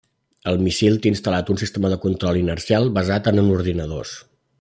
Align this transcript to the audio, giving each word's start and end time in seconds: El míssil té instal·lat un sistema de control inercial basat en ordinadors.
El 0.51 0.55
míssil 0.67 0.95
té 1.03 1.09
instal·lat 1.09 1.51
un 1.55 1.59
sistema 1.63 1.91
de 1.93 1.99
control 2.05 2.39
inercial 2.41 2.89
basat 2.97 3.31
en 3.33 3.43
ordinadors. 3.45 4.17